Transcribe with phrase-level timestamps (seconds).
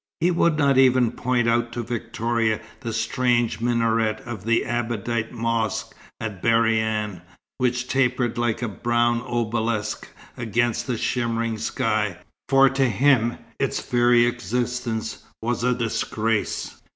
[0.19, 5.93] He would not even point out to Victoria the strange minaret of the Abadite mosque
[6.19, 7.21] at Berryan,
[7.59, 12.17] which tapered like a brown obelisk against the shimmering sky,
[12.49, 16.81] for to him its very existence was a disgrace.